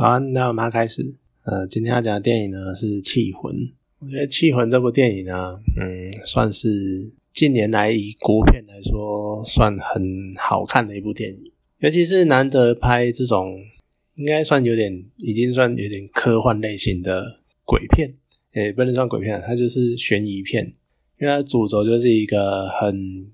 [0.00, 1.16] 好，那我们开始。
[1.42, 3.52] 呃，今天要讲的电影呢是《气魂》。
[3.98, 6.68] 我觉得《气魂》这部电影呢，嗯，算是
[7.32, 11.52] 近年来以国片来说，算很好看的一部电影。
[11.80, 13.58] 尤其是难得拍这种，
[14.14, 18.14] 应该算有点，已经算有点科幻类型的鬼片。
[18.52, 20.74] 诶，不能算鬼片，它就是悬疑片。
[21.20, 23.26] 因为它主轴就是一个很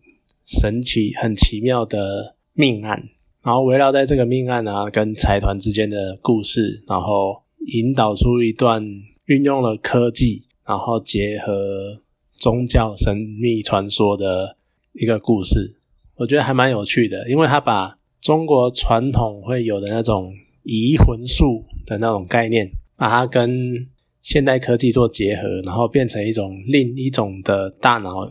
[0.47, 3.11] 神奇、很奇妙的命案，
[3.45, 7.43] 然后围绕在这个命案啊跟财团之间的故事，然后
[7.75, 8.83] 引导出一段
[9.27, 12.01] 运用了科技，然后结合
[12.37, 14.57] 宗教神秘传说的
[14.95, 15.77] 一个故事。
[16.17, 23.87] 我觉得还蛮有趣的，因为他把中国传统会有的那种移魂术的那种概念，把它跟
[24.23, 28.27] 现代科技做结合，然后变成一种另一种的大脑，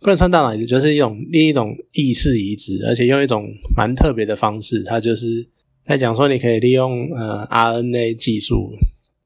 [0.00, 3.46] 不能算大脑移植，就是一种另一种意识移植，而且用一种
[3.76, 4.82] 蛮特别的方式。
[4.82, 5.46] 它就是
[5.84, 8.72] 在讲说，你可以利用呃 RNA 技术，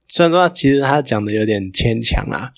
[0.08, 2.52] 虽然说其实他讲的有点牵强啦，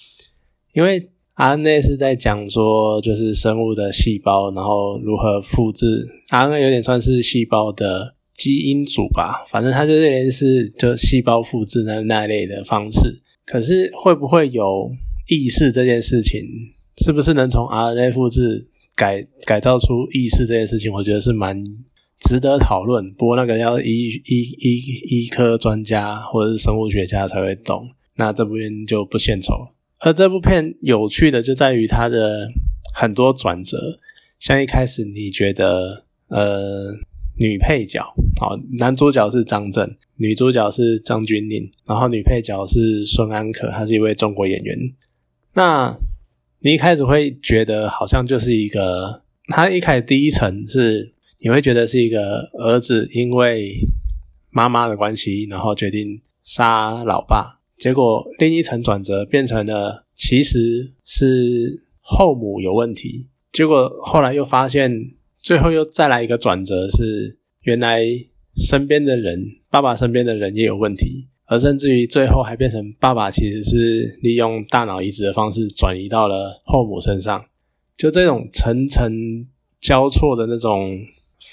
[0.74, 13.22] 因为 RNA 是在讲说就是生物的细胞，然后如何复制 RNA 有点算是细胞的基因组吧，反正它就类似就细胞复制那那类的方式。
[13.44, 14.90] 可是会不会有
[15.28, 16.40] 意识这件事情，
[16.98, 20.92] 是不是能从 RNA 复制改改造出意识这件事情？
[20.92, 21.64] 我觉得是蛮
[22.20, 23.12] 值得讨论。
[23.14, 27.88] 不过那个要医医医医科专家或者是生物学家才会懂。
[28.16, 29.54] 那这部片就不献丑。
[30.00, 32.48] 而这部片有趣的就在于它的
[32.94, 33.98] 很多转折，
[34.38, 36.92] 像一开始你觉得呃
[37.38, 38.04] 女配角，
[38.38, 39.96] 好男主角是张震。
[40.16, 44.78] 女主角是张钧甯，然后女配角是孙安可，她是一位中国演员。
[45.54, 45.96] 那
[46.64, 53.74] 你一开始会觉得好像就是一个，他一开始第一层是你会觉得是一个儿子因为
[54.50, 64.92] 妈妈的关系，然后决定杀老爸，结果另一层转折变成了其实是后母有问题，结果后来又发现，
[65.42, 68.04] 最后又再来一个转折是原来
[68.56, 69.44] 身边的人。
[69.68, 77.44] 爸爸身边的人也有问题，而甚至于最后还变成爸爸其实是利用大脑移植的方式转移到了后母身上，
[77.94, 79.46] 就这种层层
[79.78, 80.96] 交错的那种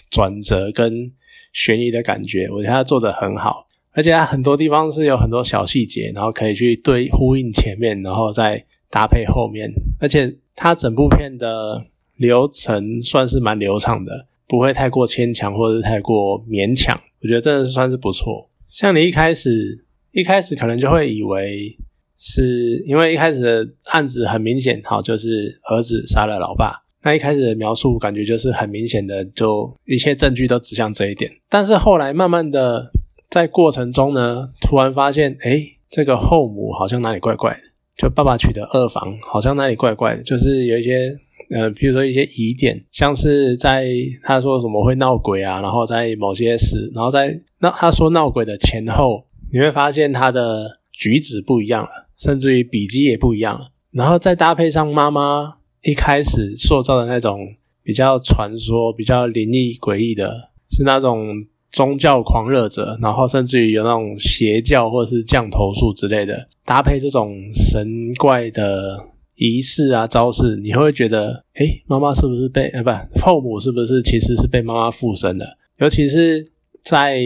[0.10, 1.12] 转折跟
[1.52, 11.84] 悬疑的感觉，我觉得他做的很好，而且他很多地方是有很多小细节，然后可以去对呼应前面，然后再搭配后面，而且他整部片的
[12.16, 16.98] 流程算是蛮流畅的，不会太过牵强或者是太过勉强。
[17.22, 18.50] 我觉得真的是算是不错。
[18.66, 21.78] 像你一开始一开始可能就会以为
[22.18, 26.84] 是因为一开始的案子很明显，好就是儿子杀了老爸。
[27.04, 31.32] 那一开始的描述感觉就是很明显的，就一切证据都指向这一点。
[31.50, 32.92] 但是后来慢慢的
[33.30, 37.60] 在过程中呢，突然发现，哎，这个后母好像哪里怪怪的，
[37.98, 41.18] 就爸爸娶的二房好像哪里怪怪的，就是有一些。
[41.52, 43.88] 呃，比如说一些疑点，像是在
[44.22, 53.70] 他说什么会闹鬼啊，然后在某些事，然后在那他说闹鬼的前后，你会发现他的举止不一样了，甚至于笔迹也不一样了。
[53.92, 61.28] 然后再搭配上妈妈一开始塑造的那种比较传说、比较灵异诡异的，是那种
[61.72, 68.98] 宗教狂热者，然后甚至于有那种邪教或者是降头术之类的，搭配这种神怪的。
[69.42, 75.58] 仪式啊，招式，你会觉得，哎，妈妈是不是被，呃，不，后母是不是其实是被妈妈附身的？
[75.78, 76.52] 尤其是
[76.84, 77.22] 在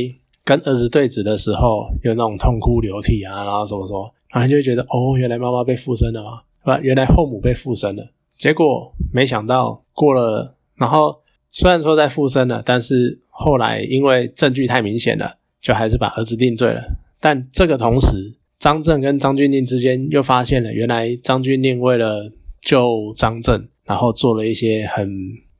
[0.45, 6.41] 跟儿子对峙的时候，有那种痛哭流涕啊，然后什么什么，然后就会觉得，哦，原来妈妈被附身了吗？
[6.61, 6.79] 是吧？
[6.81, 8.11] 原来后母被附身了。
[8.37, 11.15] 结果没想到过了，然后
[11.49, 16.81] 虽然说在附身了，但是后来因为证据太明显了，就还是把儿子定罪了。
[17.19, 18.37] 但这个同时。
[18.59, 25.05] 张震跟张钧甯之间又发现了，原来张钧甯为了救张震，然后做了一些很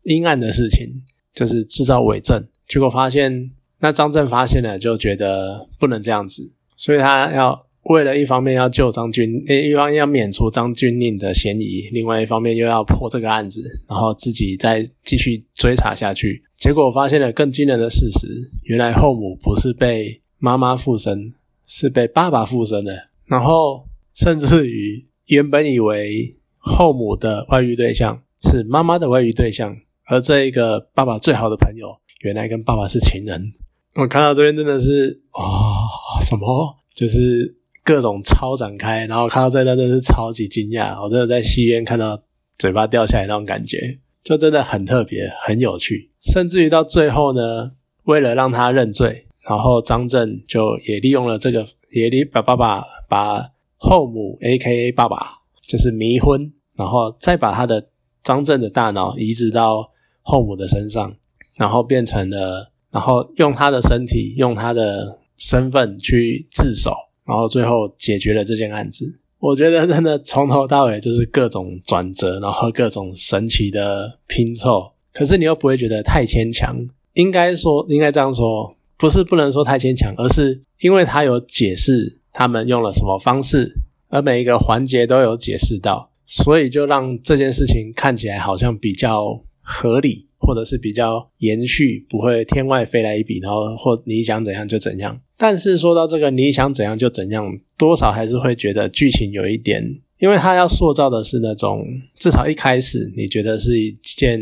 [0.06, 1.04] 阴暗的事情，
[1.36, 2.48] 就是制造伪证。
[2.66, 3.52] 结果发现，
[3.84, 16.42] 那张震发现了，就觉得不能这样子，所以他要为了一方面要救张钧，一方面要免除张军令的嫌疑，另外一方面又要破这个案子，然后自己再继续追查下去。
[16.58, 21.34] 结果发现了更惊人的事实：原来后母不是被妈妈附身。
[21.66, 22.94] 是被爸爸附身的，
[23.26, 29.76] 然后甚至于原本以为后母的外遇对象是妈妈的外遇对象，
[30.08, 31.88] 而这一个爸爸最好的朋友，
[32.24, 33.54] 原来跟爸爸是情人。
[33.96, 42.22] 我看到这边真的是啊，什么就是各种超展开，然后看到这段真的是超级惊讶，我真的在戏院看到
[42.58, 46.12] 嘴巴掉下来那种感觉，就真的很特别，很有趣。
[46.22, 47.72] 甚至于到最后呢，
[48.04, 49.28] 为了让他认罪。
[49.46, 53.46] 然后张震就也利用了这个，也利把爸爸把
[53.76, 55.20] 后母 A.K.A 爸爸
[55.68, 57.90] 就是迷昏，然后再把他的
[58.24, 59.92] 张震的大脑移植到
[60.22, 61.14] 后母的身上，
[61.58, 66.92] 然后变成了，然后用他的身体，用他的身份去自首，
[67.26, 69.20] 然后最后解决了这件案子。
[69.40, 76.88] 我觉得真的从头到尾就是各种转折，然后各种神奇的拼凑，可是你又不会觉得太牵强。
[77.14, 83.76] 应该说，应该这样说，不是不能说太牵强，而是因为他有解释他们用了什么方式，
[84.10, 90.28] 而每一个环节都有解释到，所以就让这件事情看起来好像比较合理。
[90.46, 95.20] 或者是比较延续，不会天外飞来一笔，然后或你想怎样就怎样。
[95.38, 101.86] 但是说到这个你想怎样就怎样，多少还是会觉得剧情有一点，因为他要塑造的是那种
[102.20, 104.40] 至少一开始你觉得是一件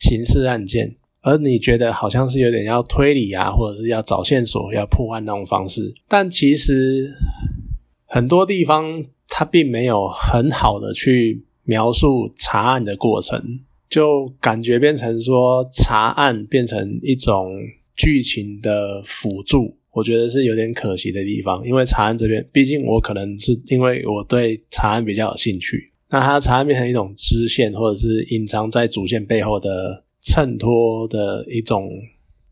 [0.00, 5.94] 刑事案件，而你觉得好像是有点要推理啊，或者是要找线索、要破案那种方式。
[6.08, 7.14] 但其实
[8.06, 13.60] 很多地方他并没有很好的去描述查案的过程。
[13.94, 17.52] 就感觉变成说查案变成一种
[17.94, 21.64] 剧情的辅助，我觉得是有点可惜的地方。
[21.64, 31.88] 因为查案这边，毕竟我可能是因为我对查案比较有兴趣，那它查案变成一种支线，或者是隐藏在主线背后的衬托的一种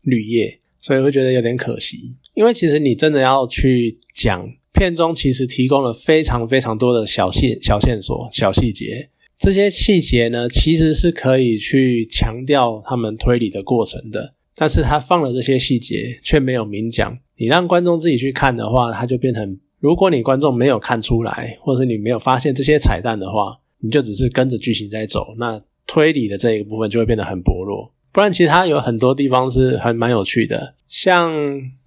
[0.05, 2.15] 绿叶，所以会觉得有点可惜。
[2.35, 9.09] 因为其实你真的要去讲片中，其实提供了非常非常多的小细、小线索、小细节。
[9.43, 17.17] 这些细节呢，其实是可以去强调他们推理的过程的，但是他放了这些细节，却没有明讲。
[17.35, 27.91] 你让观众自己去看的话，它就变成，如果你观众没有看出来，或者是你没有发现这些彩蛋的话，你就只是跟着剧情在走，那推理的这一部分就会变得很薄弱。
[28.13, 31.33] 不然，其实它有很多地方是很蛮有趣的，像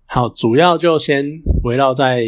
[0.05, 2.26] 好，主要就先围绕在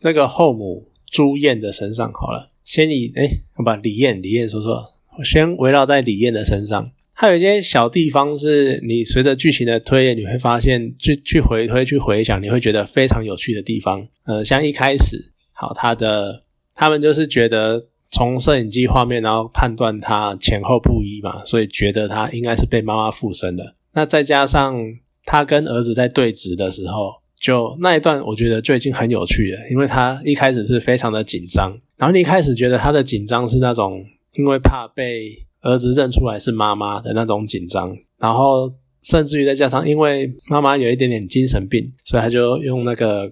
[0.00, 2.50] 这个后母朱燕的身上好了。
[2.68, 6.92] 先以哎，好吧，李艳，李艳说说，我先围绕在李艳的身上。
[7.14, 14.06] 还有一些小地方是你随着剧情的推演，你会发现去去回推去回想，你会觉得非常有趣的地方。
[14.26, 16.44] 呃，像一开始，好，他的
[16.74, 23.76] 他们就是觉得从摄影机画面，然后判断他前后不一嘛，所以觉得他应该是被妈妈附身的。
[23.94, 24.78] 那再加上
[25.24, 27.14] 他跟儿子在对峙的时候。
[27.40, 34.02] 就那一段，我觉得就已经很有趣了，因为他一开始是非常的紧张，然后你一开始觉得他的紧张是那种
[34.38, 35.30] 因为怕被
[35.60, 38.72] 儿子认出来是妈妈的那种紧张，然后
[39.02, 43.30] 甚至于再加上因为妈妈有一点点精神病，所以他就用那个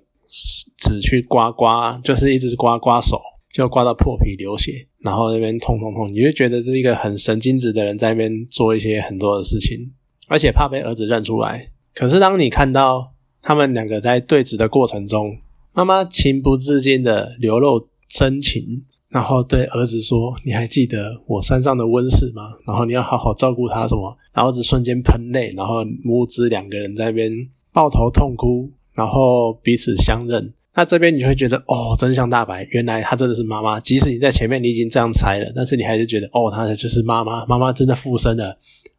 [0.79, 3.19] 纸去刮刮，就是一直刮刮手，
[3.55, 9.93] 就刮到破皮流血，然后那边痛痛痛，你就觉得这是一个很神经质的人在那边做一些很多的事情，
[10.29, 11.71] 而且怕被儿子认出来。
[11.95, 13.13] 可是当你看到。
[13.43, 15.39] 他们两个在对峙的过程中，
[15.73, 22.43] 妈妈情不自禁的流露深情，然后对儿子说：“你还记得我山上的温室吗？
[22.67, 27.31] 然后你要好好照顾他，什么？”然后儿子瞬间喷泪，然后母子两个人在那边
[27.73, 30.55] 抱头痛哭，然后彼此相认。
[30.75, 33.79] 那这边你就会觉得，哦，真相大白，原来她真的是妈妈。
[33.81, 38.57] 即使你在前面你已经这样猜了，但是你还是觉得，哦，她就是妈妈，妈妈真的附身了。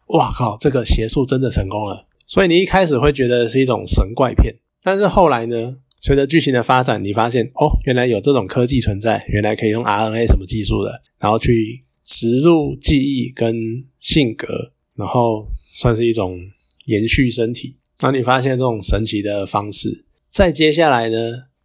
[0.07, 2.05] 哇靠，这个邪术真的成功了。
[2.25, 16.39] 所以你一开始会觉得是一种神怪片，但是后来呢，随着剧情的发展，你发现哦，原来有这种科技存在，原来可以用 RNA 什么技术的，然后去植入记忆跟性格，然后算是一种
[16.85, 17.77] 延续身体。
[17.99, 21.17] 然后你发现这种神奇的方式，再接下来呢，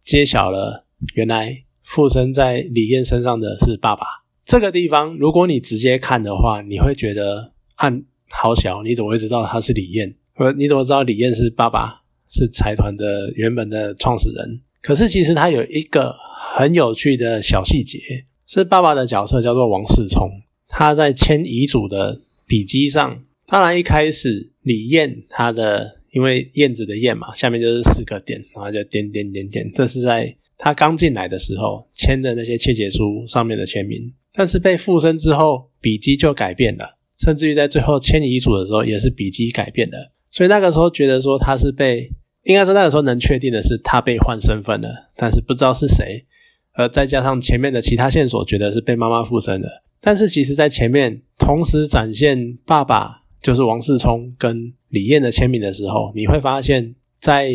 [0.03, 4.03] 揭晓了原来附身在李艳身上的是爸爸。
[4.45, 10.15] 这个地方，如果你直接看的话，你会觉得按好小，你怎么会知道他是李艳？
[10.35, 12.02] 呃，你怎么知道李燕是爸爸？
[12.33, 14.59] 是财团的原本的创始人？
[14.81, 17.99] 可是其实他有一个很有趣的小细节，
[18.47, 20.29] 是爸爸的角色叫做王世聪。
[20.67, 29.71] 他在签遗嘱的笔记上，当然一开始李燕他的因为燕子的燕嘛，下面就是四个点，然后就点点点点。
[29.73, 34.11] 这是在他刚进来的时候签的那些切结书上面的签名。
[34.33, 40.11] 但是被附身之后，笔记就改变了，甚至于在最后签遗嘱的时候，也是笔记改变了。
[40.31, 42.11] 所以那个时候觉得说他是被，
[42.43, 46.25] 应该说那个时候能确定的是他被换身份了，但是不知道是谁。
[46.73, 49.83] 而再加上前面的其他线索，觉得是被妈妈附身了。
[50.01, 57.51] 但是其实在前面同时展现爸爸就是王世聪跟李艳的签名的时候，你会发现在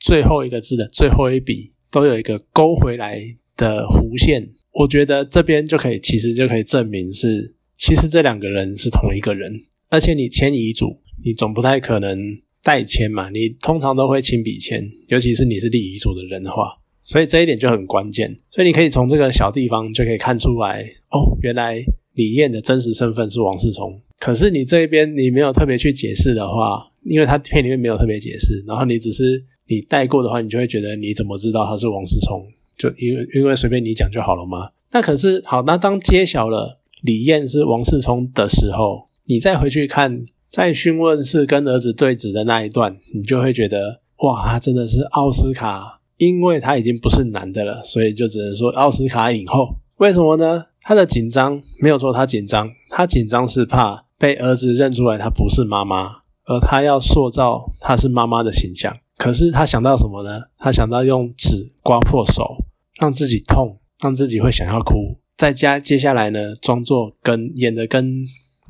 [0.00, 3.20] 最后一个字的最后一笔都有一个勾回来
[3.56, 4.50] 的弧线。
[4.72, 9.52] 我觉得这边就可以，其实就可以证明是，其实这两个人是同一个人，
[9.90, 11.02] 而且你签遗嘱。
[11.24, 12.18] 你总不太可能
[12.62, 18.38] 代签嘛，你通常都会亲笔签，尤其是你是立遗嘱的人的话，所以这一点就很关键。
[18.50, 21.82] 所以你可以从这个小地方就可以看出来，哦，原来
[22.14, 24.00] 李燕的真实身份是王世聪。
[24.18, 32.46] 可是你这边你没有特别去解释的话，因为他片里面没有特别解释，然后你只是你带过的话，你就会觉得你怎么知道他是王世聪？
[32.78, 34.70] 就因为因为随便你讲就好了吗？
[34.92, 49.76] 那可是好，那当揭晓了李燕是王世聪的时候，你再回去看在讯问室跟儿子对峙的那一段，你就会觉得哇，他真的是奥斯卡，因为他已经不是男的了，所以就只能说奥斯卡影后。
[49.96, 50.66] 为什么呢？
[50.82, 58.94] 他的紧张没有说他紧张，他紧张是怕被儿子认出来他不是妈妈，而他要塑造他是妈妈的形象。
[59.16, 60.42] 可是他想到什么呢？
[60.58, 62.56] 他想到用纸刮破手，
[63.00, 65.16] 让自己痛，让自己会想要哭。
[65.38, 68.22] 再加接下来呢，装作跟演的跟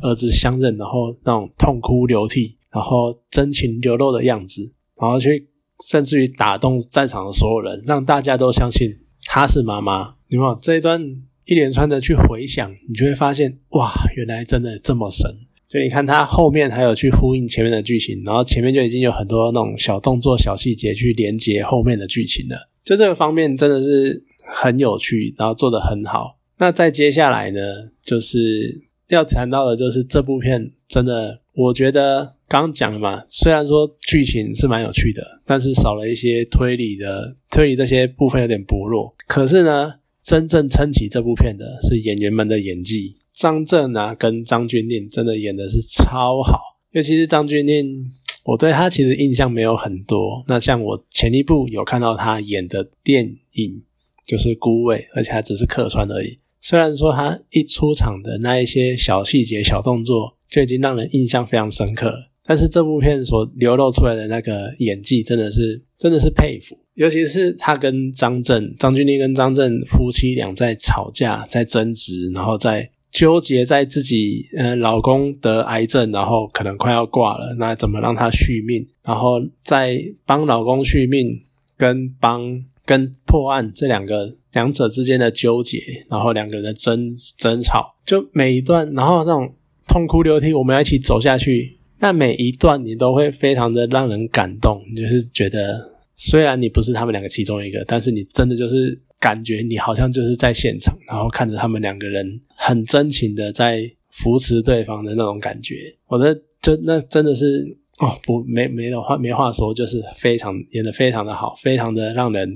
[0.02, 5.48] 儿子相认，然后那种痛哭流涕，然后真情流露的样子，然后去
[5.88, 8.94] 甚至于打动在场的所有人，让大家都相信
[9.24, 10.16] 她是妈妈。
[10.28, 11.00] 你看这一段
[11.46, 15.30] 一连串的去回想，你就会发现哇，原来真的这么神。
[15.70, 22.68] 所以你看，他后面还有去呼应前面的剧情，然后前面就已经有很多那种小动作、小细节去连接后面的剧情了。
[22.84, 26.38] 就这个方面真的是很有趣，然后做得很好。
[26.58, 27.58] 那再接下来呢，
[28.04, 28.82] 就是
[29.14, 39.14] 要谈到的，就是这部片真的，我觉得刚讲了嘛，虽然说剧情是蛮有趣的，但是少了一些推理的推理这些部分有点薄弱。
[39.26, 43.16] 可是呢，真正撑起这部片的是演员们的演技。
[43.34, 46.60] 张震啊，跟张钧甯真的演的是超好，
[46.92, 48.04] 尤其是张钧甯，
[48.44, 50.44] 我对他其实印象没有很多。
[50.46, 53.82] 那像我前一部有看到他演的电影，
[54.26, 56.36] 就是《孤味》，而且还只是客串而已。
[56.62, 62.14] 虽然说他一出场的那一些小细节、小动作就已经让人印象非常深刻，
[62.46, 66.78] 但是这部片所流露出来的那个演技，真的是真的是佩服。
[66.94, 72.90] 尤其是他跟张震、张钧甯跟张震夫妻俩在吵架、在争执，然后在。
[73.12, 78.88] 纠结在自己，呃，老公得癌症，然后可能快要挂了，那怎么让他续命？
[79.02, 81.38] 然后在帮老公续命，
[81.76, 85.78] 跟帮跟破案这两个两者之间的纠结，
[86.08, 89.54] 然后两个人的争争吵，就每一段，然后那种
[89.88, 99.00] 痛哭流涕，我们要一起走下去，那每一段你都会非常的让人感动，你就是觉得虽然你不是他们两个其中一个，但是你真的就是。
[99.22, 107.64] 感觉你好像就是在现场，然后看着他们两个人很真情的在扶持对方的那种感觉，我的就那真的是
[108.00, 112.52] 哦不没没的话没话说，就是非常演的非常的好，非常的让人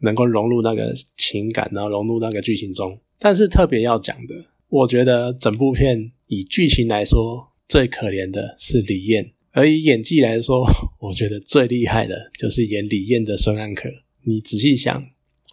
[0.00, 2.98] 能够融入那个情感，然后融入那个剧情中。
[3.18, 4.34] 但是特别要讲的，
[4.68, 10.66] 我觉得整部片以剧情来说最可怜的是李艳，而以演技来说，
[11.00, 13.88] 我觉得最厉害的就是演李艳的孙安可。
[14.22, 15.04] 你仔细想。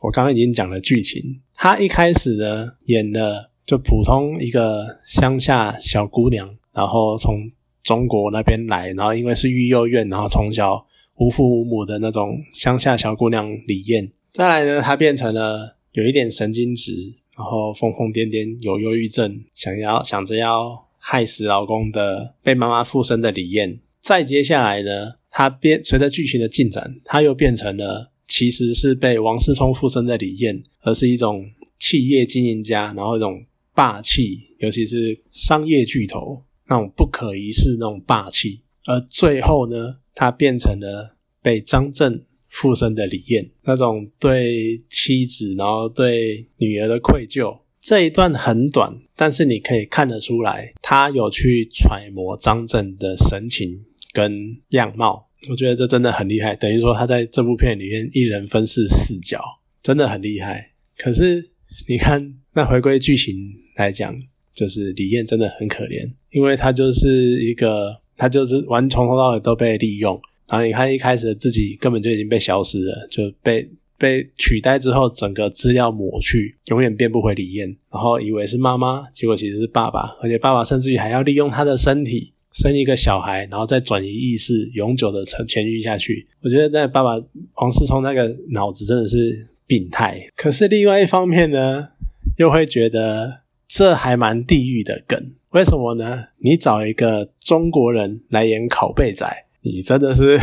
[0.01, 7.49] 我刚刚已经讲了剧情，她一开始呢演了就普通一个乡下小姑娘，然后从
[7.81, 10.85] 中国那边来，然后因为是育幼院，然后从小
[11.17, 14.11] 无父无母的那种乡下小姑娘李艳。
[14.35, 16.91] 再来呢，她变成了有一点神经质，
[17.37, 23.79] 然后疯疯癫癫，有忧郁症，想要想着要害死老公的被妈妈附身的李艳。
[24.01, 28.11] 再接下来呢，她变随着剧情的进展，她又变成了。
[28.27, 31.49] 其实是被王思聪附身的李艳，而是一种
[31.79, 38.59] 企业经营家，然后一种霸气，尤其是商业巨头那种不可一世那种霸气。
[38.87, 42.25] 而最后呢，他变成了被张震
[42.55, 47.59] 附身的李艳，那种对妻子然后对女儿的愧疚。
[47.81, 53.83] 这一段很短，但是你可以看得出来，他有去揣摩张震的神情
[54.13, 55.27] 跟样貌。
[55.49, 59.39] 我觉得这真的很厉害，等于说他在这部片里面一人分饰四角，
[59.83, 60.71] 真的很厉害。
[60.97, 61.51] 可是
[61.89, 63.35] 你看，那回归剧情
[63.75, 64.15] 来讲，
[64.53, 70.19] 就是李艳真的很可怜，因为她就是一个，她就是完从头到尾都被利用。
[70.47, 77.75] 然后你看一开始自己根本就已经被消失了，就被被取代之后，整个资料抹去，永远变不回李艳。
[77.91, 82.31] 然后以为是妈妈，结果其实是爸爸，而且爸爸甚至于还要利用他的身体。
[82.53, 86.25] 生一个小孩，然后再转移意识，永久的沉潜入下去。
[86.41, 87.21] 我觉得那爸爸
[87.55, 90.25] 王思聪那个脑子真的是病态。
[90.37, 91.89] 可是另外一方面呢，
[92.37, 95.33] 又会觉得这还蛮地狱的梗。
[95.51, 96.27] 为什么呢？
[96.39, 99.27] 你找一个中国人来演拷贝仔，
[99.65, 100.37] 你真的是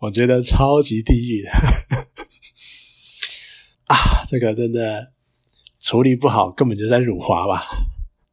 [0.00, 1.50] 我觉得超级地狱的
[3.84, 4.24] 啊！
[4.26, 5.12] 这个真的
[5.78, 7.66] 处理不好，根本就在辱华吧？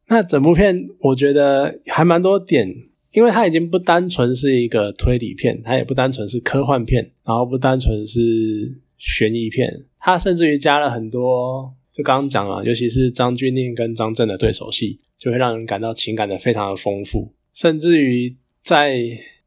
[0.08, 2.86] 那整部片我觉得还蛮多点。
[3.12, 8.20] 因为它已经不单纯是一个推理片，它也不单纯是科幻片，然后不单纯是
[8.98, 18.96] 悬疑片，它甚至于加了很多，就刚刚讲了，尤其是张钧甯跟张震的对手戏，就会让人感到情感的非常的丰富，甚至于在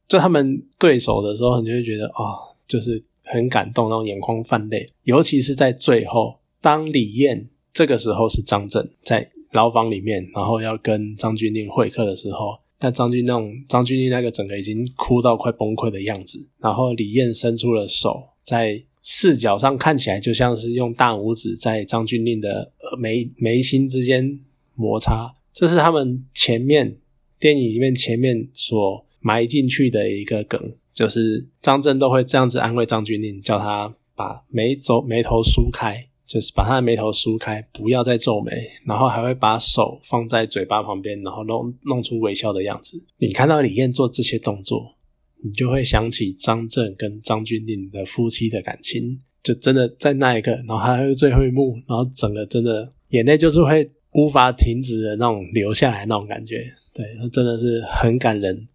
[0.08, 12.58] 就他们对手的时候，你就会觉得啊，就是很感动，然后眼眶泛泪，尤其是在最后，当李艳这个时候是张震在牢房里面，然后要跟张钧甯会客的时候。
[12.80, 24.38] 那张钧那种张钧甯那个整个已经哭到快崩溃的样子，然后李艳伸出了手，在视角上看起来就像是用大拇指在张钧甯的眉眉心之间
[24.76, 26.98] 摩擦，这是他们前面
[27.40, 36.10] 电影里面前面所埋进去的一个梗，就是张震都会这样子安慰张钧甯，叫他把眉皱眉头梳开。
[36.26, 38.52] 就是把他的眉头梳开，不要再皱眉，
[38.88, 43.06] 然后还会把手放在嘴巴旁边，然后弄弄出微笑的样子。
[43.18, 44.96] 你看到李艳做这些动作，
[45.44, 56.64] 你就会想起张震跟张钧甯的夫妻的感情，就真的在那一刻，然后还有最后一幕，然后整个真的眼泪就是会无法停止的那种流下来那种感觉，
[56.96, 58.68] 对，真的是很感人。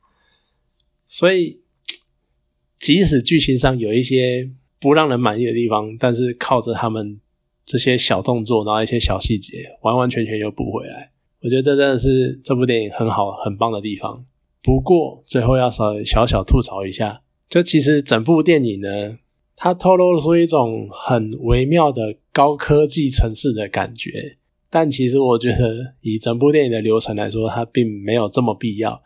[1.08, 1.62] 所以，
[2.78, 4.48] 即使剧情上有一些
[4.78, 7.20] 不让人满意的地方，但是靠着他们。
[7.70, 11.12] 这些小动作，然后一些小细节，完完全全又补回来。
[11.42, 14.24] 我觉得这真的是这部电影很好、很棒的地方。
[14.62, 19.18] 不过最后要稍微小小吐槽一下，就其实整部电影呢，
[19.54, 24.38] 它透露出一种很微妙的高科技城市的感觉。
[24.70, 29.02] 但其实我觉得，以整部电影的流程来说，它并没有这么必要。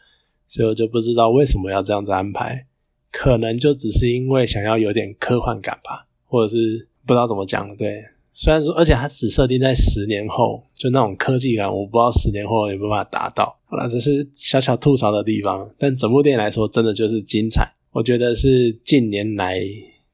[0.52, 2.66] 所以我就不知道为什么要这样子安排，
[3.10, 8.02] 可能就只是因为想要有点科幻感吧，或者是不知道怎么讲，对。
[8.34, 13.58] 虽然说，而且它只设定在十年后，就那种科技感，我不知道十年后有没有办法达到。
[13.64, 15.70] 好了，这是小小吐槽的地方。
[15.78, 17.72] 但整部电影来说，真的就是精彩。
[17.92, 19.58] 我觉得是近年来，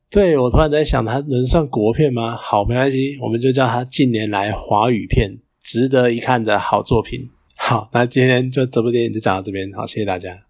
[0.08, 2.36] 对我突然在想，它能算国片吗？
[2.36, 7.28] 好，没关系，我们就叫它近年来华语片，值得一看的好作品。
[7.68, 10.42] 好，那今天就这部电影就讲到这边，好，谢谢大家。